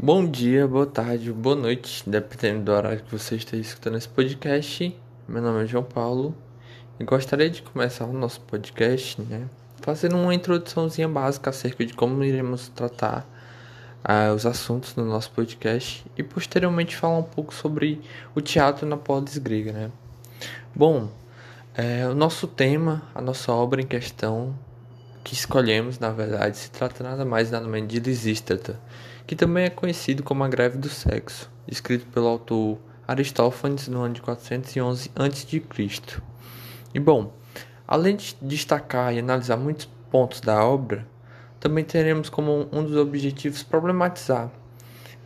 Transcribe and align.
Bom 0.00 0.24
dia, 0.30 0.64
boa 0.68 0.86
tarde, 0.86 1.32
boa 1.32 1.56
noite, 1.56 2.08
dependendo 2.08 2.66
do 2.66 2.70
horário 2.70 3.02
que 3.02 3.10
você 3.10 3.34
esteja 3.34 3.60
escutando 3.60 3.96
esse 3.96 4.08
podcast. 4.08 4.96
Meu 5.26 5.42
nome 5.42 5.64
é 5.64 5.66
João 5.66 5.82
Paulo 5.82 6.36
e 7.00 7.04
gostaria 7.04 7.50
de 7.50 7.62
começar 7.62 8.04
o 8.04 8.12
nosso 8.12 8.40
podcast, 8.42 9.20
né, 9.20 9.48
fazendo 9.80 10.16
uma 10.16 10.32
introduçãozinha 10.32 11.08
básica 11.08 11.50
acerca 11.50 11.84
de 11.84 11.94
como 11.94 12.22
iremos 12.22 12.68
tratar 12.68 13.26
uh, 14.04 14.32
os 14.32 14.46
assuntos 14.46 14.94
no 14.94 15.04
nosso 15.04 15.32
podcast 15.32 16.06
e 16.16 16.22
posteriormente 16.22 16.94
falar 16.94 17.18
um 17.18 17.24
pouco 17.24 17.52
sobre 17.52 18.00
o 18.36 18.40
teatro 18.40 18.86
na 18.86 18.96
polis 18.96 19.36
grega, 19.36 19.72
né. 19.72 19.90
Bom, 20.72 21.08
é, 21.74 22.06
o 22.06 22.14
nosso 22.14 22.46
tema, 22.46 23.02
a 23.12 23.20
nossa 23.20 23.50
obra 23.52 23.82
em 23.82 23.86
questão 23.86 24.54
que 25.28 25.34
escolhemos, 25.34 25.98
na 25.98 26.08
verdade, 26.08 26.56
se 26.56 26.70
trata 26.70 27.04
nada 27.04 27.22
mais 27.22 27.50
nada 27.50 27.68
menos 27.68 27.92
de 27.92 28.00
Lisístrata 28.00 28.80
que 29.26 29.36
também 29.36 29.66
é 29.66 29.70
conhecido 29.70 30.22
como 30.22 30.42
a 30.42 30.48
Greve 30.48 30.78
do 30.78 30.88
Sexo, 30.88 31.50
escrito 31.70 32.06
pelo 32.06 32.26
autor 32.26 32.78
Aristófanes 33.06 33.86
no 33.86 34.00
ano 34.00 34.14
de 34.14 34.22
411 34.22 35.10
a.C. 35.14 35.62
E 36.94 36.98
bom, 36.98 37.34
além 37.86 38.16
de 38.16 38.34
destacar 38.40 39.12
e 39.12 39.18
analisar 39.18 39.58
muitos 39.58 39.86
pontos 40.10 40.40
da 40.40 40.64
obra, 40.64 41.06
também 41.60 41.84
teremos 41.84 42.30
como 42.30 42.70
um 42.72 42.82
dos 42.82 42.96
objetivos 42.96 43.62
problematizar, 43.62 44.50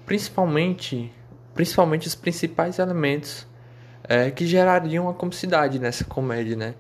principalmente, 0.05 1.13
principalmente 1.55 2.09
os 2.09 2.17
principais 2.17 2.81
elementos 2.81 3.47
é, 4.03 4.33
que 4.33 4.45
gerariam 4.49 5.09
a 5.09 5.15
comicidade 5.15 5.79
nessa 5.79 6.05
comédia, 6.05 6.57
né? 6.57 6.75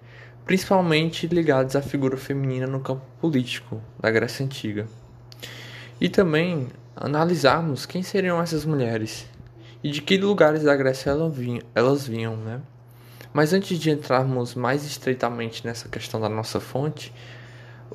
Principalmente 0.45 1.27
ligados 1.27 1.77
à 1.77 1.83
figura 1.83 2.17
feminina 2.17 2.67
no 2.67 2.81
campo 2.81 3.03
político 3.21 3.81
da 4.01 4.11
Grécia 4.11 4.45
Antiga. 4.45 4.87
E 6.01 6.09
também 6.09 6.69
analisarmos 6.97 7.87
quem 7.87 8.03
seriam 8.03 8.41
essas 8.41 8.65
mulheres 8.65 9.27
e 9.83 9.91
de 9.91 10.01
que 10.01 10.17
lugares 10.17 10.63
da 10.63 10.77
Grécia 10.77 11.15
elas 11.75 12.07
vinham, 12.07 12.37
né? 12.37 12.61
Mas 13.33 13.53
antes 13.53 13.79
de 13.79 13.91
entrarmos 13.91 14.55
mais 14.55 14.85
estreitamente 14.85 15.67
nessa 15.67 15.89
questão 15.89 16.21
da 16.21 16.29
nossa 16.29 16.61
fonte, 16.61 17.13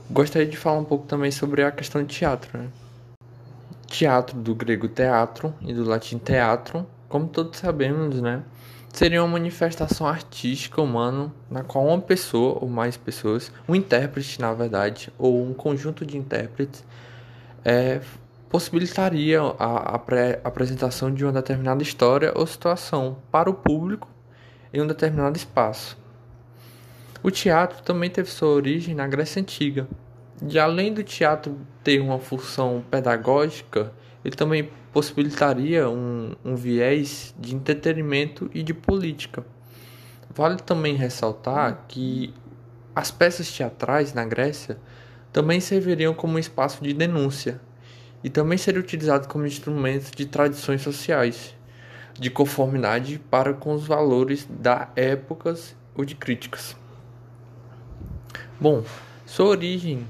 gostaria 0.09 0.47
de 0.47 0.57
falar 0.57 0.79
um 0.79 0.83
pouco 0.83 1.05
também 1.05 1.29
sobre 1.29 1.63
a 1.63 1.72
questão 1.72 2.03
de 2.03 2.16
teatro. 2.16 2.57
Né? 2.57 2.67
Teatro 3.85 4.38
do 4.38 4.55
grego 4.55 4.88
teatro 4.88 5.53
e 5.61 5.73
do 5.73 5.83
latim 5.83 6.17
teatro, 6.17 6.88
como 7.07 7.27
todos 7.27 7.59
sabemos, 7.59 8.19
né? 8.19 8.41
Seria 8.98 9.22
uma 9.22 9.34
manifestação 9.34 10.08
artística 10.08 10.81
humana 10.81 11.31
na 11.52 11.64
qual 11.64 11.86
uma 11.86 12.02
pessoa 12.02 12.58
ou 12.59 12.67
mais 12.67 12.98
pessoas, 12.98 13.52
um 13.70 13.76
intérprete 13.76 14.42
na 14.42 14.52
verdade, 14.56 15.14
ou 15.20 15.45
um 15.45 15.53
conjunto 15.53 16.03
de 16.03 16.17
intérpretes, 16.17 16.84
é, 17.64 18.02
possibilitaria 18.50 19.40
a, 19.40 19.94
a 19.94 20.02
apresentação 20.44 21.14
de 21.14 21.23
uma 21.23 21.31
determinada 21.31 21.84
história 21.84 22.34
ou 22.36 22.48
situação 22.48 23.20
para 23.31 23.48
o 23.48 23.53
público 23.53 24.09
em 24.73 24.81
um 24.81 24.88
determinado 24.88 25.38
espaço. 25.38 25.95
O 27.22 27.30
teatro 27.30 27.84
também 27.84 28.09
teve 28.09 28.31
sua 28.31 28.50
origem 28.50 28.95
na 28.95 29.06
Grécia 29.06 29.40
Antiga, 29.40 29.88
e 30.42 30.58
além 30.58 30.92
do 30.92 31.03
teatro 31.03 31.56
ter 31.84 32.00
uma 32.00 32.18
função 32.18 32.84
pedagógica, 32.90 33.94
ele 34.28 34.36
também 34.36 34.70
possibilitaria 34.92 35.89
um, 35.89 36.36
um 36.44 36.53
viés 36.53 37.33
de 37.39 37.56
entretenimento 37.56 38.52
e 38.53 38.61
de 38.61 38.73
política. 38.73 39.45
Vale 40.36 40.58
também 40.58 40.95
ressaltar 40.95 41.86
que 41.88 42.34
as 42.94 43.09
peças 43.09 43.50
teatrais 43.50 44.14
na 44.14 44.25
Grécia 44.25 44.78
também 45.31 45.61
serviriam 45.61 46.14
como 46.14 46.38
espaço 46.38 46.84
de 46.84 46.94
denúncia, 46.94 47.61
e 48.22 48.30
também 48.30 48.58
seria 48.58 48.81
utilizado 48.81 49.30
como 49.30 49.45
instrumento 49.45 50.14
de 50.14 50.25
tradições 50.25 50.81
sociais, 50.81 51.56
de 52.14 52.30
conformidade 52.30 53.19
para 53.30 53.53
com 53.53 53.73
os 53.73 53.88
valores 53.88 54.45
da 54.50 54.89
épocas 54.94 55.73
ou 55.95 56.03
de 56.03 56.16
críticas. 56.16 56.75
Bom, 58.59 58.84
sua 59.25 59.46
origem 59.46 60.06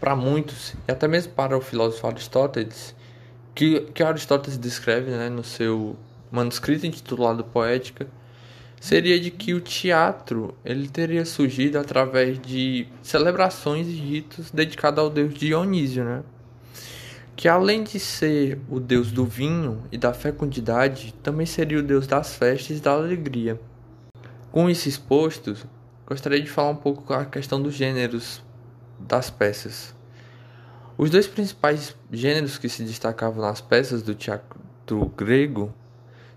para 0.00 0.16
muitos 0.16 0.74
e 0.86 0.92
até 0.92 1.06
mesmo 1.06 1.34
para 1.34 1.58
o 1.58 1.60
filósofo 1.60 2.06
Aristóteles, 2.06 2.96
que, 3.58 3.80
que 3.92 4.04
Aristóteles 4.04 4.56
descreve 4.56 5.10
né, 5.10 5.28
no 5.28 5.42
seu 5.42 5.96
manuscrito 6.30 6.86
intitulado 6.86 7.42
Poética, 7.42 8.06
seria 8.80 9.18
de 9.18 9.32
que 9.32 9.52
o 9.52 9.60
teatro 9.60 10.54
ele 10.64 10.88
teria 10.88 11.24
surgido 11.24 11.76
através 11.76 12.38
de 12.40 12.86
celebrações 13.02 13.88
e 13.88 13.94
ritos 13.94 14.52
dedicados 14.52 15.00
ao 15.00 15.10
deus 15.10 15.34
Dionísio, 15.34 16.04
né? 16.04 16.22
que 17.34 17.48
além 17.48 17.82
de 17.82 17.98
ser 17.98 18.60
o 18.70 18.78
deus 18.78 19.10
do 19.10 19.24
vinho 19.24 19.82
e 19.90 19.98
da 19.98 20.14
fecundidade, 20.14 21.12
também 21.20 21.44
seria 21.44 21.80
o 21.80 21.82
deus 21.82 22.06
das 22.06 22.36
festas 22.36 22.78
e 22.78 22.80
da 22.80 22.92
alegria. 22.92 23.60
Com 24.52 24.70
isso 24.70 24.88
exposto, 24.88 25.56
gostaria 26.06 26.40
de 26.40 26.48
falar 26.48 26.70
um 26.70 26.76
pouco 26.76 27.12
a 27.12 27.24
questão 27.24 27.60
dos 27.60 27.74
gêneros 27.74 28.40
das 29.00 29.30
peças. 29.30 29.97
Os 30.98 31.10
dois 31.10 31.28
principais 31.28 31.94
gêneros 32.10 32.58
que 32.58 32.68
se 32.68 32.82
destacavam 32.82 33.40
nas 33.40 33.60
peças 33.60 34.02
do 34.02 34.16
teatro 34.16 35.06
grego 35.16 35.72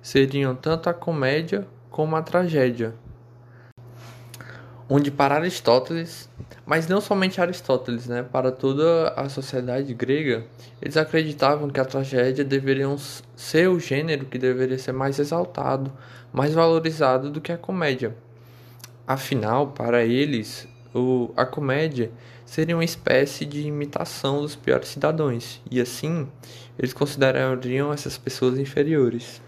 seriam 0.03 0.53
tanto 0.53 0.87
a 0.87 0.93
comédia 0.93 1.67
como 1.89 2.15
a 2.15 2.21
tragédia, 2.21 2.93
onde 4.87 5.09
para 5.09 5.33
Aristóteles, 5.33 6.29
mas 6.63 6.87
não 6.87 7.01
somente 7.01 7.41
Aristóteles, 7.41 8.05
né, 8.05 8.21
para 8.21 8.51
toda 8.51 9.09
a 9.17 9.27
sociedade 9.29 9.95
grega, 9.95 10.45
eles 10.79 10.95
acreditavam 10.95 11.67
que 11.67 11.79
a 11.79 11.85
tragédia 11.85 12.45
deveria 12.45 12.95
ser 13.35 13.67
o 13.67 13.79
gênero 13.79 14.27
que 14.27 14.37
deveria 14.37 14.77
ser 14.77 14.91
mais 14.91 15.17
exaltado, 15.17 15.91
mais 16.31 16.53
valorizado 16.53 17.31
do 17.31 17.41
que 17.41 17.51
a 17.51 17.57
comédia. 17.57 18.15
Afinal, 19.07 19.69
para 19.69 20.03
eles, 20.05 20.67
o, 20.93 21.31
a 21.35 21.45
comédia 21.45 22.11
seria 22.45 22.75
uma 22.75 22.83
espécie 22.83 23.45
de 23.45 23.61
imitação 23.61 24.41
dos 24.41 24.55
piores 24.55 24.89
cidadãos, 24.89 25.61
e 25.69 25.79
assim 25.79 26.27
eles 26.77 26.93
considerariam 26.93 27.93
essas 27.93 28.17
pessoas 28.17 28.57
inferiores. 28.57 29.41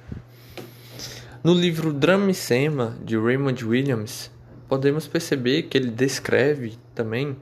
No 1.44 1.54
livro 1.54 1.92
Drama 1.92 2.32
e 2.32 2.34
Sema, 2.34 2.98
de 3.04 3.18
Raymond 3.18 3.66
Williams, 3.66 4.32
podemos 4.68 5.08
perceber 5.08 5.64
que 5.64 5.78
ele 5.78 5.92
descreve 5.92 6.78
também 6.96 7.36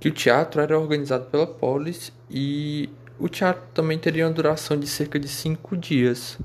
que 0.00 0.08
o 0.08 0.12
teatro 0.12 0.60
era 0.60 0.78
organizado 0.78 1.26
pela 1.26 1.46
polis 1.46 2.12
e 2.28 2.90
o 3.18 3.28
teatro 3.28 3.62
também 3.72 3.98
teria 3.98 4.26
uma 4.26 4.32
duração 4.32 4.76
de 4.78 4.86
cerca 4.86 5.18
de 5.18 5.28
cinco 5.28 5.76
dias, 5.76 6.38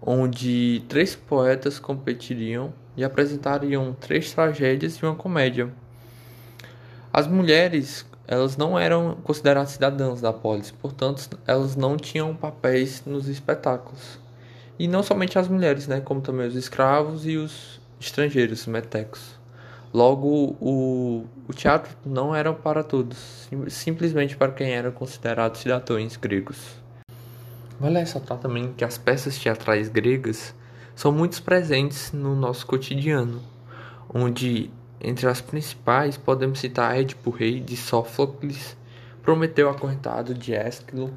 onde 0.00 0.82
três 0.88 1.14
poetas 1.14 1.78
competiriam 1.78 2.72
e 2.96 3.04
apresentariam 3.04 3.94
três 4.00 4.32
tragédias 4.32 4.96
e 4.96 5.04
uma 5.04 5.14
comédia. 5.14 5.70
As 7.12 7.26
mulheres 7.26 8.06
elas 8.30 8.56
não 8.56 8.78
eram 8.78 9.16
consideradas 9.24 9.70
cidadãs 9.70 10.20
da 10.20 10.32
polis, 10.32 10.70
portanto 10.70 11.36
elas 11.44 11.74
não 11.74 11.96
tinham 11.96 12.32
papéis 12.32 13.02
nos 13.04 13.26
espetáculos. 13.26 14.20
E 14.78 14.86
não 14.86 15.02
somente 15.02 15.36
as 15.36 15.48
mulheres, 15.48 15.88
né, 15.88 16.00
como 16.00 16.20
também 16.20 16.46
os 16.46 16.54
escravos 16.54 17.26
e 17.26 17.36
os 17.36 17.80
estrangeiros, 17.98 18.66
metecos. 18.66 19.38
Logo, 19.92 20.56
o, 20.60 21.26
o 21.48 21.52
teatro 21.52 21.90
não 22.06 22.32
era 22.32 22.52
para 22.52 22.84
todos, 22.84 23.18
sim, 23.18 23.68
simplesmente 23.68 24.36
para 24.36 24.52
quem 24.52 24.70
era 24.70 24.92
considerado 24.92 25.56
cidadãos 25.56 26.16
gregos. 26.16 26.80
Vale 27.80 27.98
ressaltar 27.98 28.38
também 28.38 28.72
que 28.74 28.84
as 28.84 28.96
peças 28.96 29.36
teatrais 29.36 29.88
gregas 29.88 30.54
são 30.94 31.10
muito 31.10 31.42
presentes 31.42 32.12
no 32.12 32.36
nosso 32.36 32.64
cotidiano, 32.64 33.42
onde 34.14 34.70
entre 35.02 35.26
as 35.26 35.40
principais 35.40 36.16
podemos 36.16 36.60
citar 36.60 36.98
Édipo 36.98 37.30
Rei 37.30 37.60
de 37.60 37.76
Sófocles, 37.76 38.76
Prometeu 39.22 39.68
Acorrentado 39.70 40.34
de 40.34 40.54
Ésquilo, 40.54 41.16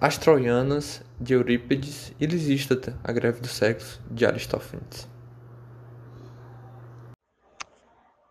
As 0.00 0.18
Troianas 0.18 1.02
de 1.20 1.34
Eurípides 1.34 2.12
e 2.18 2.26
Lisístrata, 2.26 2.98
a 3.04 3.12
Greve 3.12 3.40
do 3.40 3.48
Sexo 3.48 4.02
de 4.10 4.24
Aristófanes. 4.24 5.08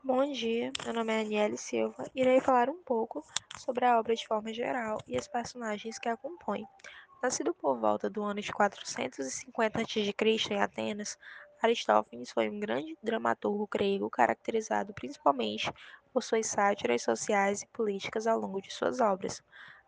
Bom 0.03 0.31
dia, 0.31 0.71
meu 0.83 0.93
nome 0.93 1.13
é 1.13 1.21
Aniele 1.21 1.57
Silva 1.57 2.03
irei 2.15 2.41
falar 2.41 2.69
um 2.69 2.83
pouco 2.83 3.23
sobre 3.57 3.85
a 3.85 3.99
obra 3.99 4.15
de 4.15 4.27
forma 4.27 4.51
geral 4.51 4.97
e 5.07 5.17
os 5.17 5.27
personagens 5.27 5.99
que 5.99 6.09
a 6.09 6.17
compõem. 6.17 6.65
Nascido 7.21 7.53
por 7.53 7.79
volta 7.79 8.09
do 8.09 8.23
ano 8.23 8.41
de 8.41 8.51
450 8.51 9.79
a.C. 9.79 10.53
em 10.53 10.59
Atenas, 10.59 11.17
Aristófanes 11.61 12.31
foi 12.31 12.49
um 12.49 12.59
grande 12.59 12.97
dramaturgo 13.01 13.67
grego 13.71 14.09
caracterizado 14.09 14.93
principalmente 14.93 15.71
por 16.11 16.23
suas 16.23 16.47
sátiras 16.47 17.03
sociais 17.03 17.61
e 17.61 17.67
políticas 17.67 18.27
ao 18.27 18.39
longo 18.39 18.61
de 18.61 18.73
suas 18.73 18.99
obras. 18.99 19.41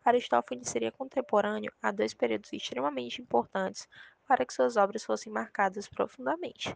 Aristófanes 0.05 0.69
seria 0.69 0.91
contemporâneo 0.91 1.73
a 1.81 1.91
dois 1.91 2.13
períodos 2.13 2.53
extremamente 2.53 3.21
importantes 3.21 3.87
para 4.27 4.45
que 4.45 4.53
suas 4.53 4.77
obras 4.77 5.03
fossem 5.03 5.33
marcadas 5.33 5.87
profundamente. 5.89 6.73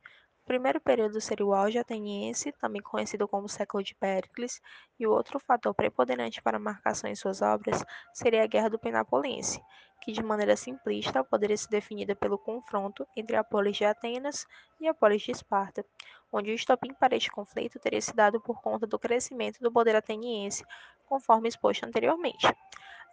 Primeiro 0.48 0.80
período 0.80 1.20
seria 1.20 1.46
o 1.46 1.54
auge 1.54 1.78
ateniense, 1.78 2.54
também 2.54 2.82
conhecido 2.82 3.28
como 3.28 3.50
século 3.50 3.84
de 3.84 3.94
Péricles, 3.94 4.62
e 4.98 5.06
o 5.06 5.12
outro 5.12 5.40
fator 5.40 5.76
preponderante 5.76 6.42
para 6.42 6.56
a 6.56 6.60
marcação 6.60 7.10
em 7.10 7.16
suas 7.16 7.42
obras 7.42 7.84
seria 8.14 8.44
a 8.44 8.48
Guerra 8.48 8.70
do 8.70 8.80
Penapolense, 8.80 9.62
que 10.02 10.14
de 10.14 10.24
maneira 10.24 10.56
simplista 10.56 11.22
poderia 11.22 11.58
ser 11.58 11.68
definida 11.68 12.16
pelo 12.16 12.38
confronto 12.38 13.06
entre 13.16 13.36
a 13.36 13.44
polis 13.44 13.76
de 13.76 13.84
Atenas 13.84 14.48
e 14.80 14.88
a 14.88 14.94
polis 14.94 15.22
de 15.22 15.32
Esparta, 15.32 15.86
onde 16.32 16.50
o 16.50 16.56
estopim 16.56 16.94
para 16.94 17.16
este 17.16 17.30
conflito 17.30 17.78
teria 17.78 18.02
se 18.02 18.16
dado 18.16 18.40
por 18.40 18.62
conta 18.62 18.88
do 18.88 18.98
crescimento 18.98 19.60
do 19.60 19.72
poder 19.72 19.98
ateniense, 19.98 20.66
conforme 21.10 21.50
exposto 21.50 21.86
anteriormente. 21.86 22.48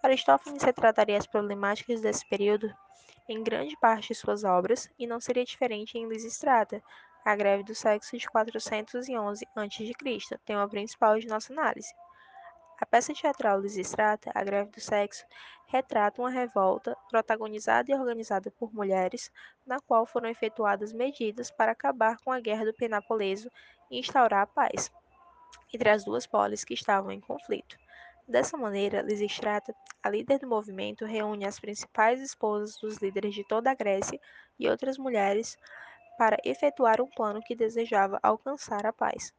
Aristófanes 0.04 0.62
retrataria 0.62 1.18
as 1.18 1.26
problemáticas 1.26 2.00
desse 2.00 2.24
período 2.28 2.72
em 3.28 3.42
grande 3.42 3.76
parte 3.78 4.08
de 4.08 4.14
suas 4.14 4.44
obras, 4.44 4.88
e 4.98 5.06
não 5.06 5.18
seria 5.18 5.44
diferente 5.44 5.96
em 5.96 6.06
Lisistrata, 6.06 6.82
a 7.24 7.34
greve 7.34 7.62
do 7.64 7.74
sexo 7.74 8.18
de 8.18 8.28
411 8.28 9.46
a.C., 9.56 10.38
tema 10.44 10.68
principal 10.68 11.18
de 11.18 11.26
nossa 11.26 11.52
análise. 11.52 11.92
A 12.80 12.84
peça 12.84 13.14
teatral 13.14 13.60
Lisistrata, 13.60 14.30
A 14.34 14.44
Greve 14.44 14.70
do 14.70 14.80
Sexo, 14.80 15.24
retrata 15.68 16.20
uma 16.20 16.28
revolta 16.28 16.94
protagonizada 17.08 17.90
e 17.90 17.94
organizada 17.94 18.50
por 18.50 18.74
mulheres, 18.74 19.30
na 19.64 19.80
qual 19.80 20.04
foram 20.04 20.28
efetuadas 20.28 20.92
medidas 20.92 21.50
para 21.50 21.72
acabar 21.72 22.18
com 22.18 22.30
a 22.30 22.40
guerra 22.40 22.66
do 22.66 22.74
Penapoleso 22.74 23.50
e 23.90 23.98
instaurar 23.98 24.42
a 24.42 24.46
paz 24.46 24.92
entre 25.72 25.88
as 25.88 26.04
duas 26.04 26.26
polis 26.26 26.64
que 26.64 26.74
estavam 26.74 27.10
em 27.10 27.20
conflito. 27.20 27.76
Dessa 28.26 28.56
maneira, 28.56 29.02
Lisistrata, 29.02 29.74
a 30.02 30.10
líder 30.10 30.40
do 30.40 30.48
movimento, 30.48 31.04
reúne 31.04 31.46
as 31.46 31.60
principais 31.60 32.20
esposas 32.20 32.76
dos 32.80 32.98
líderes 32.98 33.34
de 33.34 33.46
toda 33.46 33.70
a 33.70 33.74
Grécia 33.74 34.20
e 34.58 34.68
outras 34.68 34.98
mulheres 34.98 35.56
para 36.16 36.38
efetuar 36.44 37.00
um 37.00 37.08
plano 37.08 37.42
que 37.42 37.54
desejava 37.54 38.18
alcançar 38.22 38.86
a 38.86 38.92
paz. 38.92 39.32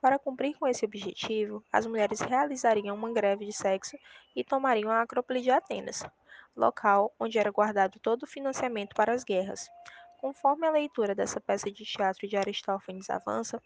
Para 0.00 0.18
cumprir 0.18 0.58
com 0.58 0.66
esse 0.66 0.84
objetivo, 0.84 1.62
as 1.72 1.86
mulheres 1.86 2.20
realizariam 2.20 2.96
uma 2.96 3.12
greve 3.12 3.46
de 3.46 3.52
sexo 3.52 3.96
e 4.34 4.42
tomariam 4.42 4.90
a 4.90 5.02
Acrópole 5.02 5.40
de 5.40 5.50
Atenas, 5.50 6.04
local 6.56 7.12
onde 7.20 7.38
era 7.38 7.50
guardado 7.50 8.00
todo 8.00 8.24
o 8.24 8.26
financiamento 8.26 8.94
para 8.94 9.12
as 9.12 9.22
guerras. 9.22 9.68
Conforme 10.20 10.66
a 10.66 10.70
leitura 10.70 11.14
dessa 11.14 11.40
peça 11.40 11.70
de 11.70 11.84
teatro 11.84 12.28
de 12.28 12.36
Aristófanes 12.36 13.10
avança, 13.10 13.60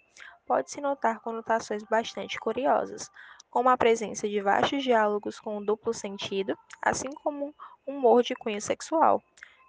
pode-se 0.47 0.81
notar 0.81 1.21
conotações 1.21 1.83
bastante 1.85 2.39
curiosas, 2.39 3.11
como 3.51 3.69
a 3.69 3.77
presença 3.77 4.29
de 4.29 4.41
vastos 4.41 4.83
diálogos 4.83 5.41
com 5.41 5.59
um 5.59 5.65
duplo 5.65 5.93
sentido, 5.93 6.57
assim 6.83 7.11
como 7.11 7.55
um 7.87 7.97
humor 7.97 8.23
de 8.23 8.35
cunho 8.35 8.61
sexual. 8.61 9.23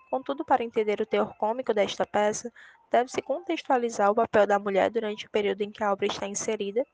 Contudo, 0.09 0.45
para 0.45 0.63
entender 0.63 1.01
o 1.01 1.05
teor 1.05 1.35
cômico 1.37 1.73
desta 1.73 2.05
peça, 2.05 2.51
deve-se 2.91 3.21
contextualizar 3.21 4.11
o 4.11 4.15
papel 4.15 4.47
da 4.47 4.59
mulher 4.59 4.89
durante 4.89 5.25
o 5.25 5.29
período 5.29 5.61
em 5.61 5.71
que 5.71 5.83
a 5.83 5.91
obra 5.91 6.07
está 6.07 6.27
inserida. 6.27 6.85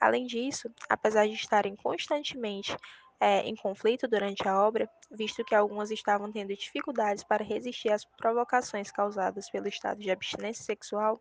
Além 0.00 0.26
disso, 0.26 0.70
apesar 0.88 1.26
de 1.26 1.34
estarem 1.34 1.74
constantemente 1.74 2.76
é, 3.20 3.40
em 3.40 3.56
conflito 3.56 4.06
durante 4.06 4.46
a 4.48 4.62
obra, 4.62 4.88
visto 5.10 5.44
que 5.44 5.54
algumas 5.54 5.90
estavam 5.90 6.30
tendo 6.30 6.54
dificuldades 6.54 7.24
para 7.24 7.42
resistir 7.42 7.90
às 7.90 8.04
provocações 8.04 8.90
causadas 8.90 9.50
pelo 9.50 9.68
estado 9.68 10.00
de 10.00 10.10
abstinência 10.10 10.64
sexual, 10.64 11.20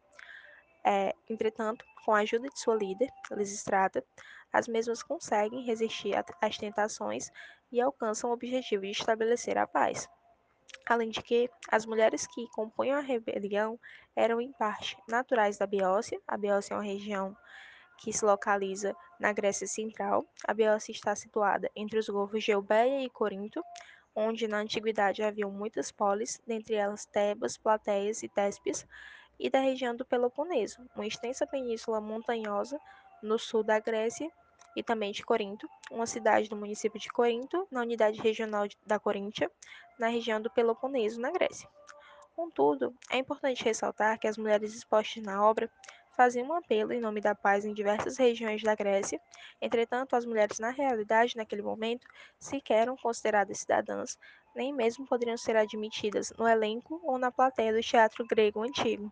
é, 0.86 1.14
entretanto, 1.30 1.84
com 2.06 2.14
a 2.14 2.20
ajuda 2.20 2.48
de 2.48 2.60
sua 2.60 2.76
líder, 2.76 3.10
Lisistrata, 3.32 4.04
as 4.54 4.68
mesmas 4.68 5.04
conseguem 5.04 5.66
resistir 5.66 6.14
às 6.42 6.58
tentações 6.58 7.30
e 7.72 7.82
alcançam 7.82 8.30
o 8.30 8.34
objetivo 8.34 8.84
de 8.84 8.92
estabelecer 8.92 9.58
a 9.58 9.68
paz. 9.68 10.08
Além 10.86 11.10
de 11.10 11.22
que, 11.22 11.50
as 11.70 11.86
mulheres 11.86 12.26
que 12.28 12.48
compunham 12.52 12.98
a 12.98 13.02
rebelião 13.02 13.80
eram, 14.16 14.40
em 14.40 14.52
parte, 14.52 14.98
naturais 15.08 15.58
da 15.58 15.68
Beócia. 15.68 16.22
A 16.28 16.38
Beócia 16.38 16.74
é 16.74 16.78
uma 16.78 16.84
região 16.84 17.36
que 17.98 18.14
se 18.14 18.24
localiza 18.24 18.96
na 19.20 19.34
Grécia 19.34 19.68
Central. 19.68 20.26
A 20.46 20.54
Beócia 20.54 20.92
está 20.92 21.16
situada 21.16 21.70
entre 21.76 22.00
os 22.00 22.08
golfos 22.08 22.44
de 22.44 22.52
Eubéia 22.52 23.02
e 23.04 23.10
Corinto, 23.10 23.64
onde 24.16 24.48
na 24.48 24.60
antiguidade 24.60 25.22
haviam 25.22 25.52
muitas 25.52 25.92
polis, 25.92 26.42
dentre 26.48 26.76
elas 26.76 27.06
Tebas, 27.06 27.58
Plateias 27.58 28.24
e 28.24 28.30
Téspias, 28.30 28.88
e 29.40 29.50
da 29.50 29.60
região 29.60 29.96
do 29.96 30.06
Peloponeso, 30.06 30.82
uma 30.96 31.06
extensa 31.06 31.46
península 31.46 32.02
montanhosa 32.02 32.80
no 33.22 33.38
sul 33.38 33.64
da 33.64 33.80
Grécia 33.80 34.32
e 34.78 34.84
também 34.84 35.12
de 35.12 35.26
Corinto, 35.26 35.68
uma 35.90 36.06
cidade 36.06 36.48
do 36.48 36.56
município 36.56 37.00
de 37.00 37.10
Corinto, 37.10 37.68
na 37.72 37.82
unidade 37.82 38.22
regional 38.22 38.68
da 38.86 39.00
Coríntia, 39.00 39.50
na 39.98 40.08
região 40.08 40.40
do 40.40 40.52
Peloponeso, 40.52 41.20
na 41.20 41.32
Grécia. 41.32 41.68
Contudo, 42.36 42.94
é 43.10 43.18
importante 43.18 43.64
ressaltar 43.64 44.20
que 44.20 44.28
as 44.28 44.38
mulheres 44.38 44.76
expostas 44.76 45.24
na 45.24 45.44
obra 45.44 45.68
faziam 46.16 46.50
um 46.50 46.54
apelo 46.54 46.94
em 46.94 47.02
nome 47.02 47.20
da 47.20 47.34
paz 47.34 47.66
em 47.66 47.74
diversas 47.74 48.18
regiões 48.18 48.62
da 48.62 48.76
Grécia. 48.76 49.20
Entretanto, 49.60 50.16
as 50.16 50.26
mulheres, 50.26 50.60
na 50.60 50.70
realidade, 50.70 51.36
naquele 51.36 51.64
momento, 51.64 52.06
sequer 52.40 52.84
eram 52.84 52.96
consideradas 52.96 53.58
cidadãs, 53.58 54.16
nem 54.56 54.72
mesmo 54.72 55.08
poderiam 55.08 55.38
ser 55.38 55.56
admitidas 55.56 56.32
no 56.38 56.48
elenco 56.48 57.02
ou 57.04 57.18
na 57.18 57.32
plateia 57.32 57.74
do 57.74 57.82
teatro 57.82 58.24
grego 58.28 58.62
antigo. 58.62 59.12